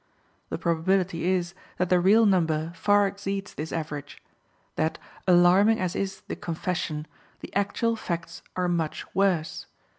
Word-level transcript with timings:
The 0.49 0.57
probability 0.57 1.27
is 1.29 1.53
that 1.77 1.89
the 1.89 1.99
real 1.99 2.25
number 2.25 2.73
far 2.73 3.05
exceeds 3.05 3.53
this 3.53 3.71
average; 3.71 4.19
that, 4.75 4.97
alarming 5.27 5.79
as 5.79 5.95
is 5.95 6.21
the 6.21 6.35
confession, 6.35 7.05
the 7.41 7.55
actual 7.55 7.95
facts 7.95 8.41
are 8.55 8.67
much 8.67 9.05
worse. 9.13 9.67